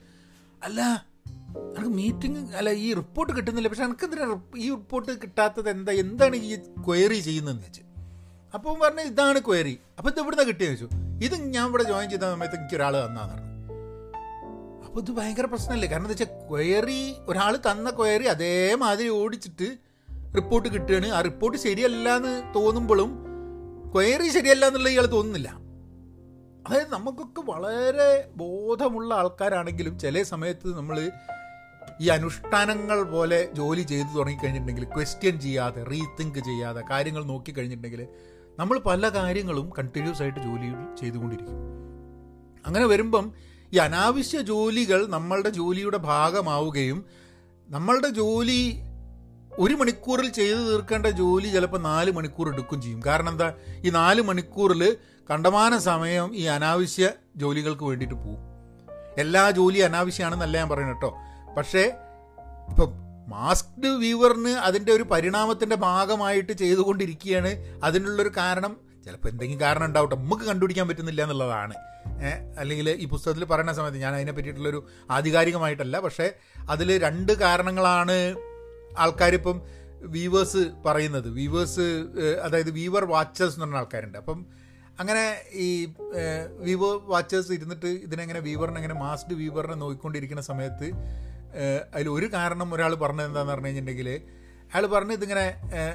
[0.63, 0.81] അല്ല
[1.77, 3.67] എനിക്ക് മീറ്റിംഗ് അല്ല ഈ റിപ്പോർട്ട് കിട്ടുന്നില്ല.
[3.67, 4.25] പക്ഷെ എനിക്ക് എന്തിനാ
[4.57, 5.69] ഈ റിപ്പോർട്ട് കിട്ടാത്തത്?
[5.69, 6.55] എന്താ എന്താണ് ഈ
[6.87, 7.83] ക്വയറി ചെയ്യുന്നതെന്ന് വെച്ച്
[8.55, 10.89] അപ്പം പറഞ്ഞു ഇതാണ് ക്വയറി അപ്പോൾ ഇത് ഇവിടുന്ന് കിട്ടിയെന്ന് വെച്ചു
[11.25, 13.46] ഇത് ഞാൻ ഇവിടെ ജോയിൻ ചെയ്ത സമയത്ത് എനിക്ക് ഒരാൾ തന്നാന്ന് പറഞ്ഞു.
[14.97, 19.67] അപ്പോൾ ഇത് ഭയങ്കര പ്രശ്നമല്ലേ കാരണം എന്താ വെച്ചാൽ ക്വയറി ഒരാൾ തന്ന ക്വയറി അതേമാതിരി ഓടിച്ചിട്ട്
[20.35, 21.07] റിപ്പോർട്ട് കിട്ടുകയാണ്.
[21.07, 23.11] ആ റിപ്പോർട്ട് ശരിയല്ല എന്ന് തോന്നുമ്പോഴും
[23.95, 25.49] ക്വയറി ശരിയല്ല എന്നുള്ള ഇയാൾ തോന്നുന്നില്ല.
[26.67, 31.11] അതായത് നമുക്കൊക്കെ വളരെ ബോധമുള്ള ആൾക്കാരാണെങ്കിലും ചില സമയത്ത് നമ്മൾ
[32.01, 38.07] ഈ അനുഷ്ഠാനങ്ങൾ പോലെ ജോലി ചെയ്തു തുടങ്ങിക്കഴിഞ്ഞിട്ടുണ്ടെങ്കിൽ ക്വസ്റ്റ്യൻ ചെയ്യാതെ റീതിങ്ക് ചെയ്യാതെ കാര്യങ്ങൾ നോക്കിക്കഴിഞ്ഞിട്ടുണ്ടെങ്കിൽ
[38.59, 41.59] നമ്മൾ പല കാര്യങ്ങളും കണ്ടിന്യൂസ് ആയിട്ട് ജോലി ചെയ്തുകൊണ്ടിരിക്കും.
[42.65, 43.33] അങ്ങനെ വരുമ്പം
[43.73, 47.05] ഈ അനാവശ്യ ജോലികൾ നമ്മളുടെ ജോലിയുടെ ഭാഗമാവുകയും
[47.69, 48.77] നമ്മളുടെ ജോലി
[49.59, 53.01] ഒരു മണിക്കൂറിൽ ചെയ്തു തീർക്കേണ്ട ജോലി ചിലപ്പോൾ നാല് മണിക്കൂർ എടുക്കും ചെയ്യും.
[53.05, 53.53] കാരണം എന്താ?
[53.85, 54.97] ഈ നാല് മണിക്കൂറിൽ
[55.29, 58.39] കണ്ടമാന സമയം ഈ അനാവശ്യ ജോലികൾക്ക് വേണ്ടിയിട്ട് പോകും.
[59.17, 61.17] എല്ലാ ജോലി അനാവശ്യമാണെന്നല്ല ഞാൻ പറയുന്നത് കേട്ടോ.
[61.57, 61.93] പക്ഷേ
[62.69, 62.91] ഇപ്പം
[63.27, 67.81] മാസ്ക്ഡ് വ്യൂവറിന് അതിന്റെ ഒരു പരിണാമത്തിന്റെ ഭാഗമായിട്ട് ചെയ്തുകൊണ്ടിരിക്കുകയാണ്.
[67.83, 70.15] അതിനുള്ളൊരു കാരണം ചിലപ്പോൾ എന്തെങ്കിലും കാരണം ഉണ്ടാവട്ടെ.
[70.15, 71.75] നമുക്ക് കണ്ടുപിടിക്കാൻ പറ്റുന്നില്ല എന്നുള്ളതാണ്.
[72.61, 74.79] അല്ലെങ്കിൽ ഈ പുസ്തകത്തിൽ പറയുന്ന സമയത്ത് ഞാൻ അതിനെ പറ്റിയിട്ടുള്ളൊരു
[75.17, 75.97] ആധികാരികമായിട്ടല്ല.
[76.05, 76.27] പക്ഷേ
[76.73, 78.17] അതിൽ രണ്ട് കാരണങ്ങളാണ്
[79.03, 79.57] ആൾക്കാരിപ്പം
[80.15, 81.27] വീവേഴ്സ് പറയുന്നത്.
[81.39, 81.85] വീവേഴ്സ്
[82.45, 84.17] അതായത് വീവർ വാച്ചേഴ്സ് എന്ന് പറഞ്ഞ ആൾക്കാരുണ്ട്.
[84.17, 84.39] അപ്പം
[85.01, 85.23] അങ്ങനെ
[85.65, 85.69] ഈ
[86.67, 90.87] വീവർ വാച്ചേഴ്സ് ഇരുന്നിട്ട് ഇതിനെങ്ങനെ വീവറിനെ എങ്ങനെ മാസ്ഡ് വീവറിനെ നോക്കിക്കൊണ്ടിരിക്കുന്ന സമയത്ത്
[91.95, 94.09] അതിൽ ഒരു കാരണം ഒരാൾ പറഞ്ഞത് എന്താണെന്ന് പറഞ്ഞു കഴിഞ്ഞിട്ടുണ്ടെങ്കിൽ
[94.71, 95.45] അയാൾ പറഞ്ഞ് ഇതിങ്ങനെ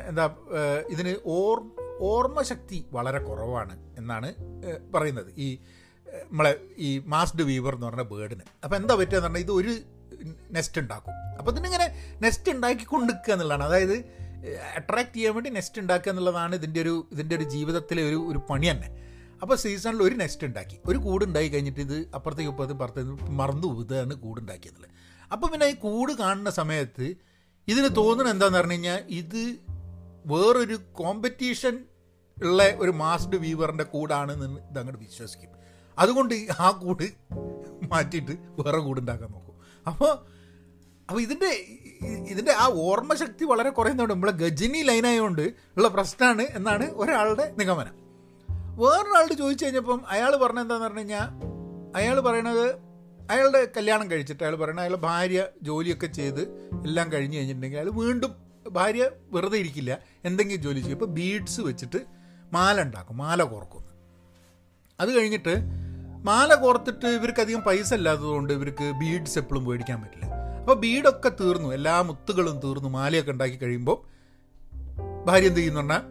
[0.09, 0.26] എന്താ
[0.90, 1.57] ഇതിന് ഓർ
[2.11, 4.29] ഓർമ്മശക്തി വളരെ കുറവാണ് എന്നാണ്
[4.95, 5.31] പറയുന്നത്.
[5.37, 5.59] ഈ
[6.31, 9.73] നമ്മളെ ഈ മാസ്ഡ് വീവർ എന്ന് പറഞ്ഞ ബേർഡിന് അപ്പോൾ എന്താ പറ്റുക എന്ന് പറഞ്ഞാൽ ഇത് ഒരു
[10.57, 11.15] നെസ്റ്റ് ഉണ്ടാക്കും.
[11.39, 11.87] അപ്പോൾ ഇതിനിങ്ങനെ
[12.25, 13.65] നെസ്റ്റ് ഉണ്ടാക്കി നിൽക്കുക എന്നുള്ളതാണ്.
[13.65, 13.97] അതായത്
[14.79, 18.89] അട്രാക്ട് ചെയ്യാൻ വേണ്ടി നെസ്റ്റ് ഉണ്ടാക്കുക എന്നുള്ളതാണ് ഇതിന്റെ ഒരു ഇതിന്റെ ഒരു ജീവിതത്തിലെ ഒരു ഒരു പണി തന്നെ.
[19.43, 20.77] അപ്പോൾ സീസണിൽ ഒരു നെസ്റ്റ് ഉണ്ടാക്കി.
[20.87, 24.91] ഒരു കൂട് ഉണ്ടായി കഴിഞ്ഞിട്ട് ഇത് അപ്പുറത്തേക്ക് ഇപ്പുറത്തും പുറത്തേക്ക് മറന്നു ഇതാണ് കൂടുണ്ടാക്കിയതല്ലേ
[25.33, 27.07] അപ്പോൾ പിന്നെ ഈ കൂട് കാണുന്ന സമയത്ത്
[27.69, 29.43] ഇതിന് തോന്നുന്നത് എന്താണെന്ന് പറഞ്ഞു കഴിഞ്ഞാൽ ഇത്
[30.33, 31.75] വേറൊരു കോമ്പറ്റീഷൻ
[32.43, 34.33] ഉള്ള ഒരു മാസ്ഡ് വ്യൂവറിന്റെ കൂടാണ്
[34.71, 35.51] ഇതങ്ങോട്ട് വിശ്വസിക്കും.
[35.99, 37.07] അതുകൊണ്ട് ആ കൂട്
[37.93, 39.55] മാറ്റിയിട്ട് വേറെ കൂടുണ്ടാക്കാൻ നോക്കും.
[39.87, 40.12] അപ്പോൾ
[41.09, 41.51] അപ്പോൾ ഇതിന്റെ
[42.29, 45.43] ഇതിന്റെ ആ ഓർമ്മശക്തി വളരെ കുറയുന്നതുകൊണ്ട് നമ്മളെ ഗജനി ലൈനായതുകൊണ്ട്
[45.77, 47.95] ഉള്ള പ്രശ്നമാണ് എന്നാണ് ഒരാളുടെ നിഗമനം.
[48.77, 51.29] വേറൊരാളോട് ചോദിച്ചു കഴിഞ്ഞപ്പം അയാൾ പറഞ്ഞത് എന്താണെന്ന് പറഞ്ഞു കഴിഞ്ഞാൽ
[51.97, 52.67] അയാൾ പറയണത്
[53.31, 56.41] അയാളുടെ കല്യാണം കഴിച്ചിട്ട് അയാൾ പറയണത് അയാളുടെ ഭാര്യ ജോലിയൊക്കെ ചെയ്ത്
[56.85, 58.35] എല്ലാം കഴിഞ്ഞ് കഴിഞ്ഞിട്ടുണ്ടെങ്കിൽ അയാൾ വീണ്ടും
[58.73, 60.99] ഭാര്യ വെറുതെ ഇരിക്കില്ല എന്തെങ്കിലും ജോലി ചെയ്യും.
[60.99, 62.22] ഇപ്പോൾ ബീഡ്സ് വെച്ചിട്ട്
[62.53, 63.85] മാല ഉണ്ടാക്കും മാല കോർക്കും.
[65.01, 65.57] അത് കഴിഞ്ഞിട്ട്
[66.25, 70.27] മാല കോർത്തിട്ട് ഇവർക്ക് അധികം പൈസ ഇല്ലാത്തതുകൊണ്ട് ഇവർക്ക് ബീഡ്സ് എപ്പോഴും മേടിക്കാൻ പറ്റില്ല.
[70.61, 74.13] അപ്പോൾ ബീഡൊക്കെ തീർന്നു എല്ലാ മുത്തുകളും തീർന്നു മാലയൊക്കെ ഉണ്ടാക്കി കഴിയുമ്പോൾ
[75.25, 76.03] ഭാര്യ എന്ത് ചെയ്യുന്നു പറഞ്ഞാൽ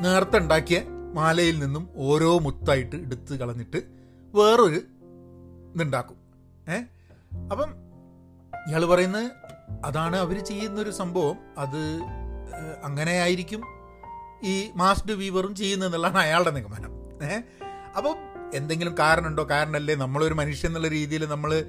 [0.00, 0.82] നേരത്തെ ഉണ്ടാക്കിയ
[1.14, 3.82] മാലയിൽ നിന്നും ഓരോ മുത്തായിട്ട് എടുത്ത് കളഞ്ഞിട്ട്
[4.34, 4.82] വേറൊരു
[5.74, 6.16] ഇതുണ്ടാക്കും.
[6.68, 6.78] ഏ?
[7.50, 7.70] അപ്പം
[8.68, 9.32] ഇയാൾ പറയുന്നത്
[9.84, 11.36] അതാണ് അവർ ചെയ്യുന്നൊരു സംഭവം.
[11.58, 12.00] അത്
[12.84, 13.79] അങ്ങനെ ആയിരിക്കും.
[14.44, 16.90] ഈ മാസ്റ്റ് വീവറും ചെയ്യുന്നതെന്നുള്ളതാണ് അയാളുടെ നിഗമനം.
[17.24, 17.42] ഏഹ്
[17.96, 18.16] അപ്പം
[18.54, 19.44] എന്തെങ്കിലും കാരണമുണ്ടോ?
[19.44, 21.64] കാരണമല്ലേ നമ്മളൊരു മനുഷ്യൻ എന്നുള്ള രീതിയിൽ നമ്മൾ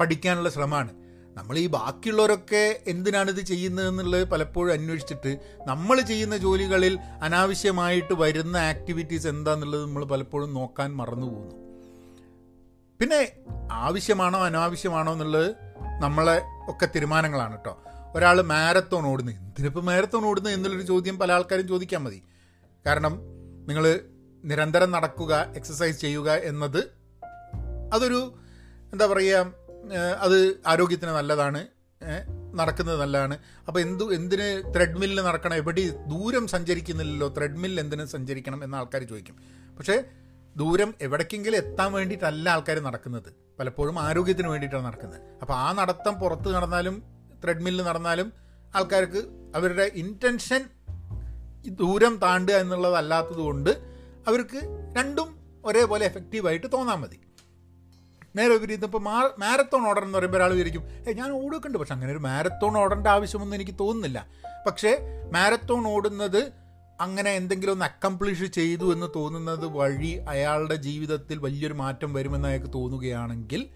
[0.00, 0.90] പഠിക്കാനുള്ള ശ്രമമാണ്.
[1.36, 9.82] നമ്മൾ ഈ ബാക്കിയുള്ളവരൊക്കെ എന്തിനാണ് ഇത് ചെയ്യുന്നതെന്നുള്ളത് പലപ്പോഴും അന്വേഷിച്ചിട്ട് നമ്മൾ ചെയ്യുന്ന ജോലികളിൽ അനാവശ്യമായിട്ട് വരുന്ന ആക്ടിവിറ്റീസ് എന്താണെന്നുള്ളത്
[9.82, 11.66] നമ്മൾ പലപ്പോഴും നോക്കാൻ മറന്നു പോകുന്നു.
[13.00, 13.32] പിന്നെ
[13.72, 15.54] ആവശ്യമാണോ അനാവശ്യമാണോ എന്നുള്ളത്
[16.02, 17.82] നമ്മളെ ഒക്കെ തീരുമാനങ്ങളാണ് കേട്ടോ.
[18.16, 22.22] ഒരാൾ മാരത്തോൺ ഓടുന്നത് എന്തിനിപ്പോൾ മാരത്തോൺ ഓടുന്നത് എന്നുള്ളൊരു ചോദ്യം പല ആൾക്കാരും ചോദിക്കാൻ മതി.
[22.86, 23.14] കാരണം
[23.68, 24.00] നിങ്ങൾ
[24.44, 26.80] നിരന്തരം നടക്കുക എക്സസൈസ് ചെയ്യുക എന്നത്
[27.94, 28.20] അതൊരു
[28.92, 29.38] എന്താ പറയുക
[30.26, 31.60] അത് ആരോഗ്യത്തിന് നല്ലതാണ്
[32.58, 33.38] നടക്കുന്നത് നല്ലതാണ്.
[33.68, 35.54] അപ്പോൾ എന്തു എന്തിന് ത്രെഡ്മില്ലിൽ നടക്കണം?
[35.54, 35.82] എവിടെ
[36.12, 37.28] ദൂരം സഞ്ചരിക്കുന്നില്ലല്ലോ?
[37.38, 39.36] ത്രെഡ്മില്ലിൽ എന്തിനു സഞ്ചരിക്കണം എന്ന ആൾക്കാർ ചോദിക്കും.
[39.78, 39.96] പക്ഷേ
[40.56, 43.30] ദൂരം എവിടേക്കെങ്കിലും എത്താൻ വേണ്ടിയിട്ടല്ല ആൾക്കാർ നടക്കുന്നത്.
[43.58, 45.20] പലപ്പോഴും ആരോഗ്യത്തിന് വേണ്ടിയിട്ടാണ് നടക്കുന്നത്.
[45.42, 48.32] അപ്പോൾ ആ നടത്തം പുറത്ത് നടന്നാലും ത്രെഡ്മില്ലിൽ നടന്നാലും
[48.76, 49.22] ആൾക്കാർക്ക്
[49.54, 50.64] അവരുടെ ഇന്റൻഷൻ
[51.66, 53.70] ദൂരം താണ്ടുക എന്നുള്ളതല്ലാത്തത് കൊണ്ട്
[54.26, 57.20] അവർക്ക് രണ്ടും ഒരേപോലെ എഫക്റ്റീവായിട്ട് തോന്നാൽ മതി.
[58.36, 62.12] നേരെ വിപരീതം ഇപ്പോൾ മാ മാരത്തോൺ ഓർഡർ എന്ന് പറയുമ്പോൾ ഒരാൾ വിചാരിക്കും ഏ ഞാൻ ഓടുക്കുന്നുണ്ട് പക്ഷെ അങ്ങനെ
[62.12, 64.26] ഒരു മാരത്തോൺ ഓടേണ്ട ആവശ്യമൊന്നും എനിക്ക് തോന്നുന്നില്ല.
[64.66, 64.98] പക്ഷേ
[65.32, 66.52] മാരത്തോൺ ഓടുന്നത്
[67.00, 73.68] അങ്ങനെ എന്തെങ്കിലും ഒന്ന് അക്കംപ്ലിഷ് ചെയ്തു എന്ന് തോന്നുന്നത് വഴി അയാളുടെ ജീവിതത്തിൽ വലിയൊരു മാറ്റം വരുമെന്ന് അയാൾക്ക് തോന്നുകയാണെങ്കിൽ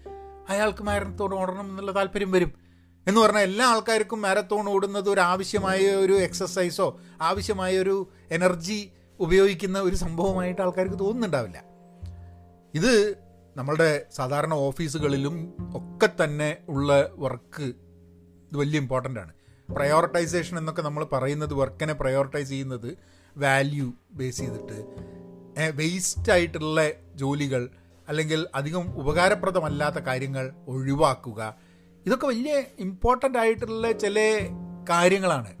[0.49, 2.60] അയാൾക്ക് മാരത്തോൺ ഓടണം എന്നുള്ള താല്പര്യം വരും.
[3.07, 9.95] എന്ന് പറഞ്ഞാൽ എല്ലാ ആൾക്കാർക്കും മാരത്തോൺ ഓടുന്നത് ഒരു ആവശ്യമായ ഒരു എക്സസൈസോ ആവശ്യമായ ഒരു എനർജി ഉപയോഗിക്കുന്ന ഒരു
[9.95, 11.63] സംഭവമായിട്ട് ആൾക്കാർക്ക് തോന്നുന്നുണ്ടാവില്ല.
[12.73, 13.15] ഇത്
[13.57, 19.33] നമ്മളുടെ സാധാരണ ഓഫീസുകളിലും ഒക്കെ തന്നെ ഉള്ള വർക്ക് ഇത് വലിയ ഇമ്പോർട്ടന്റ് ആണ്.
[19.75, 22.97] പ്രയോറിറ്റൈസേഷൻ എന്നൊക്കെ നമ്മൾ പറയുന്നത് വർക്കിനെ പ്രയോറിറ്റൈസ് ചെയ്യുന്നത്
[23.37, 24.77] വാല്യൂ ബേസ് ചെയ്തിട്ട്
[25.75, 26.81] വേസ്റ്റ് ആയിട്ടുള്ള
[27.15, 27.69] ജോലികൾ
[28.07, 31.70] അല്ലെങ്കിൽ അധികം ഉപകാരപ്രദമല്ലാത്ത കാര്യങ്ങൾ ഒഴിവാക്കുക
[32.05, 34.39] ഇതൊക്കെ വലിയ ഇമ്പോർട്ടന്റ് ആയിട്ടുള്ള ചില
[34.89, 35.51] കാര്യങ്ങളാണ്.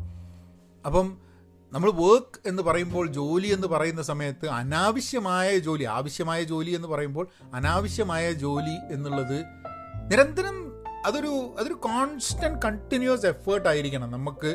[0.85, 1.17] അപ്പം
[1.73, 8.31] നമ്മൾ വർക്ക് എന്ന് പറയുമ്പോൾ ജോലി എന്ന് പറയുന്ന സമയത്ത് അനാവശ്യമായ ജോലി ആവശ്യമായ ജോലി എന്ന് പറയുമ്പോൾ അനാവശ്യമായ
[8.31, 9.39] ജോലി എന്നുള്ളത്
[10.11, 10.57] നിരന്തരം
[11.05, 14.11] അതൊരു അതൊരു കോൺസ്റ്റന്റ് കണ്ടിന്യൂസ് എഫേർട്ട് ആയിരിക്കണം.
[14.11, 14.51] നമുക്ക്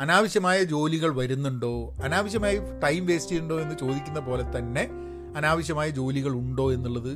[0.00, 4.88] അനാവശ്യമായ ജോലികൾ വരുന്നുണ്ടോ അനാവശ്യമായി ടൈം വേസ്റ്റ് ചെയ്യുന്നുണ്ടോ എന്ന് ചോദിക്കുന്ന പോലെ തന്നെ
[5.36, 7.12] അനാവശ്യമായ ജോലികൾ ഉണ്ടോ എന്നുള്ളത്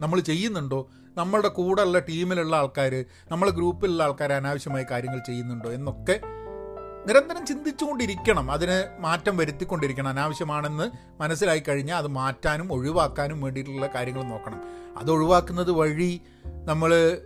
[0.00, 0.90] നമ്മൾ ചെയ്യുന്നുണ്ടോ?
[1.16, 6.20] നമ്മളുടെ കൂടെയുള്ള ടീമിലുള്ള ആൾക്കാർ നമ്മളെ ഗ്രൂപ്പിലുള്ള ആൾക്കാർ അനാവശ്യമായ കാര്യങ്ങൾ ചെയ്യുന്നുണ്ടോ എന്നൊക്കെ
[7.06, 8.50] നിരന്തരം ചിന്തിച്ചുകൊണ്ടിരിക്കണം.
[8.50, 10.08] അതിന് മാറ്റം വരുത്തിക്കൊണ്ടിരിക്കണം.
[10.08, 10.90] അനാവശ്യമാണെന്ന്
[11.20, 14.62] മനസ്സിലായി കഴിഞ്ഞാൽ അത് മാറ്റാനും ഒഴിവാക്കാനും വേണ്ടിയിട്ടുള്ള കാര്യങ്ങൾ നോക്കണം.
[14.98, 16.20] അത് ഒഴിവാക്കുന്നത് വഴി
[16.64, 17.18] നമ്മൾ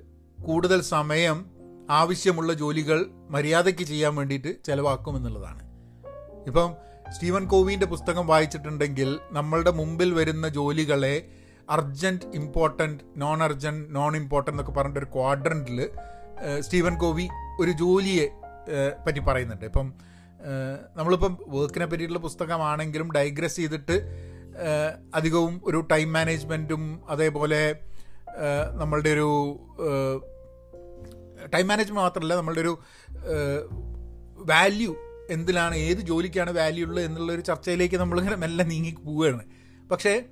[0.43, 1.47] കൂടുതൽ സമയം
[1.91, 5.63] ആവശ്യമുള്ള ജോലികൾ മര്യാദയ്ക്ക് ചെയ്യാൻ വേണ്ടിയിട്ട് ചിലവാക്കും എന്നുള്ളതാണ്.
[6.47, 6.75] ഇപ്പം
[7.11, 11.29] സ്റ്റീവൻ കോവിന്റെ പുസ്തകം വായിച്ചിട്ടുണ്ടെങ്കിൽ നമ്മളുടെ മുമ്പിൽ വരുന്ന ജോലികളെ
[11.69, 15.91] urgent important non urgent non important എന്നൊക്കെ പറഞ്ഞിട്ട് ഒരു ക്വാഡ്രന്റിൽ
[16.61, 17.29] സ്റ്റീവൻ കോവി
[17.61, 18.29] ഒരു ജോലിയെ
[19.07, 19.65] പറ്റി പറയുന്നുണ്ട്.
[19.65, 19.95] ഇപ്പം
[20.97, 23.97] നമ്മളിപ്പം വർക്കിനെ പറ്റിയിട്ടുള്ള പുസ്തകമാണെങ്കിലും ഡൈഗ്രസ് ചെയ്തിട്ട്
[25.15, 27.75] അധികവും ഒരു ടൈം മാനേജ്മെന്റും അതേപോലെ
[28.71, 29.29] നമ്മളുടെ ഒരു
[31.55, 32.79] ടൈം മാനേജ്മെന്റ് മാത്രമല്ല നമ്മളുടെ ഒരു
[34.39, 34.95] വാല്യൂ
[35.31, 39.45] എന്തിലാണ് ഏത് ജോലിക്കാണ് വാല്യൂ ഉള്ളത് എന്നുള്ളൊരു ചർച്ചയിലേക്ക് നമ്മളിങ്ങനെ മെല്ലെ നീങ്ങി പോവുകയാണ്
[39.91, 40.25] പക്ഷേ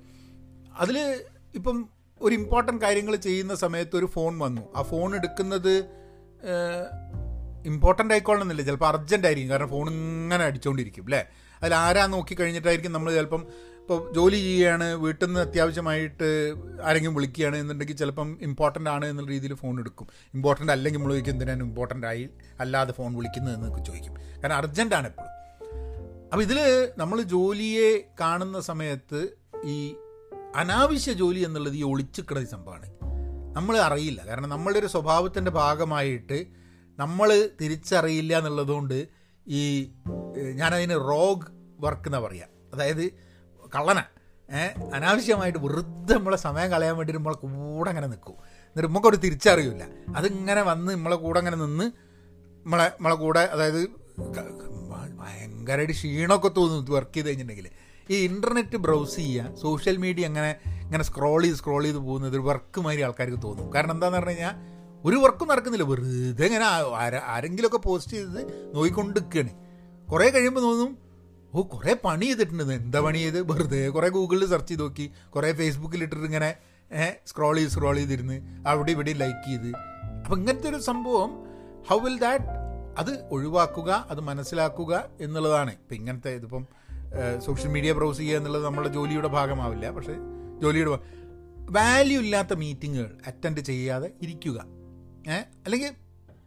[0.79, 1.23] അതിൽ
[1.55, 1.89] ഇപ്പം
[2.21, 4.61] ഒരു ഇമ്പോർട്ടന്റ് കാര്യങ്ങൾ ചെയ്യുന്ന സമയത്ത് ഒരു ഫോൺ വന്നു.
[4.75, 5.85] ആ ഫോൺ എടുക്കുന്നത്
[7.65, 9.51] ഇമ്പോർട്ടന്റ് ആയിക്കോളണമെന്നില്ല ചിലപ്പോൾ അർജന്റ് ആയിരിക്കും.
[9.51, 11.25] കാരണം ഫോൺ ഇങ്ങനെ അടിച്ചുകൊണ്ടിരിക്കും അല്ലേ
[11.61, 13.47] അതിൽ ആരാ നോക്കി കഴിഞ്ഞിട്ടായിരിക്കും നമ്മൾ ചിലപ്പം
[13.81, 19.79] ഇപ്പോൾ ജോലി ചെയ്യുകയാണ് വീട്ടിൽ നിന്ന് അത്യാവശ്യമായിട്ട് ആരെങ്കിലും വിളിക്കുകയാണ് എന്നുണ്ടെങ്കിൽ ചിലപ്പം ഇമ്പോർട്ടന്റ് ആണ് എന്നുള്ള രീതിയിൽ ഫോൺ
[19.79, 20.07] എടുക്കും.
[20.33, 22.29] ഇമ്പോർട്ടന്റ് അല്ലെങ്കിൽ നമ്മൾ ചോദിക്കും എന്തിനാണ് ഇമ്പോർട്ടന്റ് ആയി?
[22.59, 23.55] അല്ലാതെ ഫോൺ വിളിക്കുന്നത്?
[23.55, 24.13] എന്നൊക്കെ ചോദിക്കും.
[24.13, 25.29] കാരണം അർജന്റാണ് എപ്പോഴും.
[26.31, 29.27] അപ്പോൾ ഇതിൽ നമ്മൾ ജോലിയെ കാണുന്ന സമയത്ത്
[29.63, 29.95] ഈ
[30.55, 32.85] അനാവശ്യ ജോലി എന്നുള്ളത് ഈ ഒളിച്ചിക്കണ സംഭവമാണ്.
[33.55, 34.27] നമ്മൾ അറിയില്ല.
[34.27, 36.45] കാരണം നമ്മളുടെ ഒരു സ്വഭാവത്തിന്റെ ഭാഗമായിട്ട്
[36.99, 39.07] നമ്മൾ തിരിച്ചറിയില്ല എന്നുള്ളതുകൊണ്ട്
[39.47, 39.91] ഈ
[40.55, 41.45] ഞാനതിന് റോഗ്
[41.79, 43.05] വർക്ക് എന്നാണ് പറയുക അതായത്
[43.75, 43.99] കള്ളന.
[44.93, 48.33] അനാവശ്യമായിട്ട് വെറുതെ നമ്മളെ സമയം കളയാൻ വേണ്ടി നമ്മളെ കൂടെ അങ്ങനെ നിൽക്കും.
[48.33, 49.87] എന്നിട്ട് നമുക്കൊരു തിരിച്ചറിയില്ല.
[50.15, 51.83] അതിങ്ങനെ വന്ന് നമ്മളെ കൂടെ അങ്ങനെ നിന്ന്
[52.65, 53.87] നമ്മളെ നമ്മളെ കൂടെ അതായത്
[55.19, 57.69] ഭയങ്കരമായിട്ട് ക്ഷീണമൊക്കെ തോന്നും വർക്ക് ചെയ്ത് കഴിഞ്ഞിട്ടുണ്ടെങ്കിൽ
[58.13, 60.51] ഈ ഇന്റർനെറ്റ് ബ്രൗസ് ചെയ്യുക സോഷ്യൽ മീഡിയ അങ്ങനെ
[60.85, 63.67] ഇങ്ങനെ സ്ക്രോൾ ചെയ്ത് സ്ക്രോൾ ചെയ്ത് പോകുന്നത് ഒരു വർക്ക് മാതിരി ആൾക്കാർക്ക് തോന്നും.
[63.75, 64.55] കാരണം എന്താണെന്ന് പറഞ്ഞു കഴിഞ്ഞാൽ
[65.07, 65.85] ഒരു വർക്കും നടക്കുന്നില്ല.
[65.91, 66.65] വെറുതെ ഇങ്ങനെ
[67.35, 68.41] ആരെങ്കിലുമൊക്കെ പോസ്റ്റ് ചെയ്ത്
[68.75, 69.53] നോക്കിക്കൊണ്ടിരിക്കുകയാണ്
[70.11, 70.91] കുറേ കഴിയുമ്പോൾ തോന്നും
[71.53, 72.73] ഓ കുറേ പണി ചെയ്തിട്ടുണ്ട്.
[72.81, 73.39] എന്താ പണി ചെയ്ത്?
[73.51, 75.05] വെറുതെ കുറേ ഗൂഗിളിൽ സെർച്ച് ചെയ്ത് നോക്കി.
[75.33, 76.51] കുറേ ഫേസ്ബുക്കിൽ ഇട്ടിട്ട് ഇങ്ങനെ
[77.29, 78.37] സ്ക്രോൾ ചെയ്ത് സ്ക്രോൾ ചെയ്തിരുന്ന്.
[78.71, 79.71] അവിടെ ഇവിടെ ലൈക്ക് ചെയ്ത്.
[80.23, 81.31] അപ്പം ഇങ്ങനത്തെ ഒരു സംഭവം
[81.89, 82.45] ഹൗ വിൽ ദാറ്റ്
[83.01, 84.93] അത് ഒഴിവാക്കുക അത് മനസ്സിലാക്കുക
[85.25, 85.73] എന്നുള്ളതാണ്.
[85.81, 86.63] ഇപ്പം ഇങ്ങനത്തെ ഇതിപ്പം
[87.45, 89.89] സോഷ്യൽ മീഡിയ ബ്രൗസ് ചെയ്യുക എന്നുള്ളത് നമ്മുടെ ജോലിയുടെ ഭാഗമാവില്ല.
[89.89, 90.15] പക്ഷേ
[90.61, 90.99] ജോലിയുടെ
[91.69, 94.65] വാല്യൂ ഇല്ലാത്ത മീറ്റിങ്ങുകൾ അറ്റൻഡ് ചെയ്യാതെ ഇരിക്കുക.
[95.65, 95.89] അല്ലെങ്കിൽ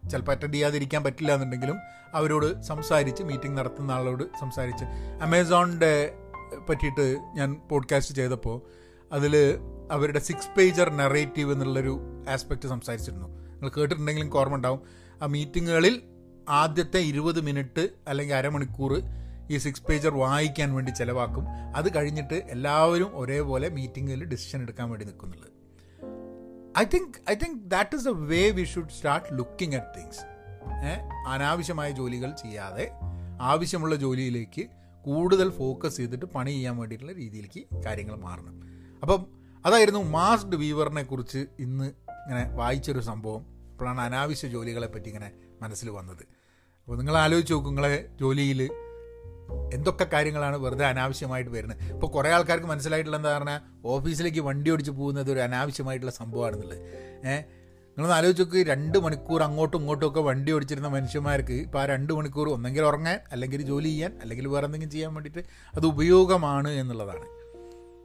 [0.08, 1.76] ചിലപ്പോൾ അറ്റൻഡ് ചെയ്യാതെ ചെയ്യാതിരിക്കാൻ പറ്റില്ല എന്നുണ്ടെങ്കിലും
[2.14, 4.84] അവരോട് സംസാരിച്ച് മീറ്റിംഗ് നടത്തുന്ന ആളോട് സംസാരിച്ച്.
[5.22, 6.14] അമേസോണിന്റെ
[6.68, 8.60] പറ്റിയിട്ട് ഞാൻ പോഡ്കാസ്റ്റ് ചെയ്തപ്പോൾ
[9.12, 9.58] അതിൽ
[9.90, 13.28] അവരുടെ സിക്സ് പേജർ നെറേറ്റീവ് എന്നുള്ളൊരു ആസ്പെക്റ്റ് സംസാരിച്ചിരുന്നു.
[13.28, 14.80] നിങ്ങൾ കേട്ടിട്ടുണ്ടെങ്കിലും ഓർമ്മ ഉണ്ടാവും.
[15.22, 16.02] ആ മീറ്റിങ്ങുകളിൽ
[16.48, 19.00] ആദ്യത്തെ ഇരുപത് മിനിറ്റ് അല്ലെങ്കിൽ അരമണിക്കൂർ
[19.50, 21.46] ഈ സിക്സ് പേജർ വായിക്കാൻ വേണ്ടി ചിലവാക്കും.
[21.76, 25.50] അത് കഴിഞ്ഞിട്ട് എല്ലാവരും ഒരേപോലെ മീറ്റിങ്ങിൽ ഡിസിഷൻ എടുക്കാൻ വേണ്ടി നിൽക്കുന്നുള്ളത്.
[26.78, 30.22] I think I think that is a way we should start looking at things
[31.26, 32.90] അനാവശ്യമായ ജോലികൾ ചെയ്യാതെ
[33.40, 34.66] ആവശ്യമുള്ള ജോലിയിലേക്ക്
[35.02, 38.62] കൂടുതൽ ഫോക്കസ് ചെയ്തിട്ട് പണി ചെയ്യാൻ വേണ്ടിയിട്ടുള്ള രീതിയിലേക്ക് കാര്യങ്ങൾ മാറണം.
[39.02, 39.26] അപ്പം
[39.66, 43.46] അതായിരുന്നു മാസ്ഡ് വീവറിനെ കുറിച്ച് ഇന്ന് ഇങ്ങനെ വായിച്ചൊരു സംഭവം.
[43.70, 46.24] അപ്പോഴാണ് അനാവശ്യ ജോലികളെ പറ്റി ഇങ്ങനെ മനസ്സിൽ വന്നത്.
[46.82, 47.76] അപ്പോൾ നിങ്ങൾ ആലോചിച്ച് നോക്കും
[48.20, 48.70] ജോലിയിൽ
[49.74, 51.92] എന്തൊക്കെ കാര്യങ്ങളാണ് വെറുതെ അനാവശ്യമായിട്ട് വരുന്നത്?
[51.92, 56.78] ഇപ്പോൾ കുറേ ആൾക്കാർക്ക് മനസ്സിലായിട്ടുള്ള എന്താ പറഞ്ഞാൽ ഓഫീസിലേക്ക് വണ്ടി ഓടിച്ച് പോകുന്നത് ഒരു അനാവശ്യമായിട്ടുള്ള സംഭവമാണെന്നുള്ളത്.
[57.26, 57.64] ഏഹ്
[57.98, 62.48] നിങ്ങളൊന്ന് ആലോചിച്ച് നോക്ക് രണ്ട് മണിക്കൂർ അങ്ങോട്ടും ഇങ്ങോട്ടും ഒക്കെ വണ്ടി ഓടിച്ചിരുന്ന മനുഷ്യന്മാർക്ക് ഇപ്പോൾ ആ രണ്ട് മണിക്കൂർ
[62.48, 67.24] ഒന്നെങ്കിൽ ഉറങ്ങാൻ അല്ലെങ്കിൽ ജോലി ചെയ്യാൻ അല്ലെങ്കിൽ വേറെ എന്തെങ്കിലും ചെയ്യാൻ വേണ്ടിയിട്ട് അത് ഉപയോഗമാണ് എന്നുള്ളതാണ്.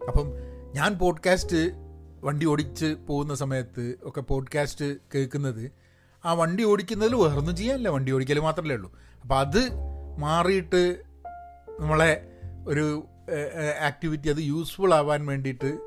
[0.07, 0.31] അപ്പം
[0.73, 1.71] ഞാൻ പോഡ്കാസ്റ്റ്
[2.23, 5.71] വണ്ടി ഓടിച്ച് പോകുന്ന സമയത്ത് ഒക്കെ പോഡ്കാസ്റ്റ് കേൾക്കുന്നത്
[6.25, 7.89] ആ വണ്ടി ഓടിക്കുന്നതിൽ വേറൊന്നും ചെയ്യാനില്ല.
[7.89, 8.93] വണ്ടി ഓടിക്കൽ മാത്രമല്ലേ ഉള്ളൂ.
[9.21, 9.69] അപ്പോൾ അത്
[10.19, 11.08] മാറിയിട്ട്
[11.79, 12.27] നമ്മളെ
[12.67, 13.07] ഒരു
[13.81, 15.79] ആക്ടിവിറ്റി അത് യൂസ്ഫുൾ ആവാൻ വേണ്ടിയിട്ട്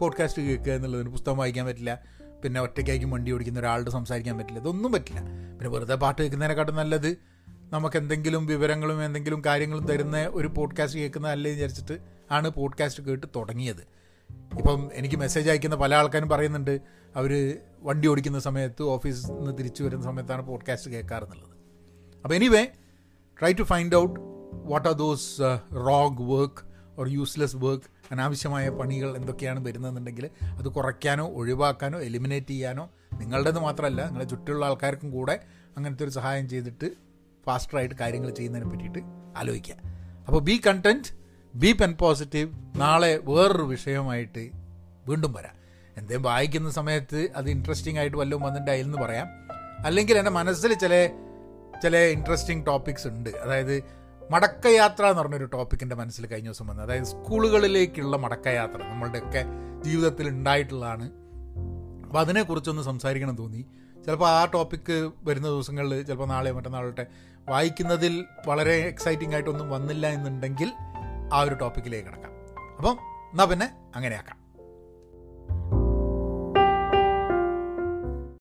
[0.00, 2.02] പോഡ്കാസ്റ്റ് കേൾക്കുക എന്നുള്ളതിന് പുസ്തകം വായിക്കാൻ പറ്റില്ല.
[2.44, 4.60] പിന്നെ ഒറ്റയ്ക്കായിരിക്കും വണ്ടി ഓടിക്കുന്ന ഒരാളുടെ സംസാരിക്കാൻ പറ്റില്ല.
[4.60, 5.20] ഇതൊന്നും പറ്റില്ല.
[5.20, 7.16] പിന്നെ വെറുതെ പാട്ട് കേൾക്കുന്നതിനെക്കാട്ടും നല്ലത്
[7.72, 11.98] നമുക്ക് എന്തെങ്കിലും വിവരങ്ങളും എന്തെങ്കിലും കാര്യങ്ങളും തരുന്ന ഒരു പോഡ്കാസ്റ്റ് കേൾക്കുന്നതല്ലേ വിചാരിച്ചിട്ട്
[12.30, 13.82] ആണ് പോഡ്കാസ്റ്റ് കേട്ട് തുടങ്ങിയത്.
[14.58, 16.80] ഇപ്പം എനിക്ക് മെസ്സേജ് അയക്കുന്ന പല ആൾക്കാരും പറയുന്നുണ്ട്
[17.16, 21.50] അവർ വണ്ടി ഓടിക്കുന്ന സമയത്ത് ഓഫീസിൽ നിന്ന് തിരിച്ചു വരുന്ന സമയത്താണ് പോഡ്കാസ്റ്റ് കേൾക്കാറെന്നുള്ളത്
[22.24, 22.66] അപ്പോൾ anyway
[23.40, 25.40] try to find out what are those
[25.74, 26.68] wrong work
[27.00, 34.24] or useless work അനാവശ്യമായ പണികൾ എന്തൊക്കെയാണ് വരുന്നതെന്നുണ്ടെങ്കിൽ അത് കുറയ്ക്കാനോ ഒഴിവാക്കാനോ എലിമിനേറ്റ് ചെയ്യാനോ നിങ്ങളുടേത് മാത്രമല്ല നിങ്ങളെ
[34.24, 35.40] ചുറ്റുമുള്ള ആൾക്കാർക്കും കൂടെ
[35.76, 36.90] അങ്ങനത്തെ ഒരു സഹായം ചെയ്തിട്ട്
[37.46, 38.98] ഫാസ്റ്ററായിട്ട് കാര്യങ്ങൾ ചെയ്യുന്നതിനെ പറ്റിയിട്ട്
[39.36, 39.74] ആലോചിക്കുക.
[40.26, 41.18] അപ്പോൾ be content
[41.54, 44.50] be pen positive നാളെ വേറൊരു വിഷയമായിട്ട്
[45.06, 45.54] വീണ്ടും വരാം.
[45.96, 49.26] എന്തേലും വായിക്കുന്ന സമയത്ത് അത് ഇൻട്രസ്റ്റിംഗ് ആയിട്ട് വല്ലതും വന്നിട്ടുണ്ടായില്ലെന്ന് പറയാം.
[49.86, 51.10] അല്ലെങ്കിൽ എന്റെ മനസ്സിൽ ചില
[51.82, 53.30] ചില ഇൻട്രസ്റ്റിംഗ് ടോപ്പിക്സ് ഉണ്ട്.
[53.30, 53.98] അതായത്
[54.30, 56.86] മടക്കയാത്ര എന്ന് പറഞ്ഞൊരു ടോപ്പിക്കിന്റെ മനസ്സിൽ കഴിഞ്ഞ ദിവസം വന്നത്.
[56.86, 59.44] അതായത് സ്കൂളുകളിലേക്കുള്ള മടക്കയാത്ര നമ്മളുടെയൊക്കെ
[59.82, 61.10] ജീവിതത്തിൽ ഉണ്ടായിട്ടുള്ളതാണ്.
[62.04, 63.66] അപ്പോൾ അതിനെക്കുറിച്ചൊന്ന് സംസാരിക്കണം തോന്നി.
[64.04, 67.06] ചിലപ്പോൾ ആ ടോപ്പിക്ക് വരുന്ന ദിവസങ്ങളിൽ ചിലപ്പോൾ നാളെ മറ്റന്നാളോട്ടെ
[67.48, 70.72] വായിക്കുന്നതിൽ വളരെ എക്സൈറ്റിംഗ് ആയിട്ടൊന്നും വന്നില്ല എന്നുണ്ടെങ്കിൽ
[71.32, 72.32] ആ ഒരു ടോപ്പിക്കിലേക്ക് കിടക്കാം.
[72.76, 72.98] അപ്പം
[73.32, 74.48] എന്നാൽ പിന്നെ അങ്ങനെയാക്കാം.